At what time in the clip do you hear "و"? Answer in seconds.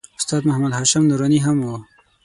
1.65-1.67